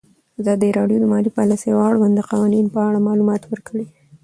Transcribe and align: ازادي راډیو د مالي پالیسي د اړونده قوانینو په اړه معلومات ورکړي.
ازادي 0.41 0.69
راډیو 0.77 0.97
د 1.01 1.05
مالي 1.13 1.31
پالیسي 1.37 1.69
د 1.71 1.75
اړونده 1.87 2.23
قوانینو 2.31 2.73
په 2.75 2.79
اړه 2.87 3.05
معلومات 3.07 3.41
ورکړي. 3.51 3.85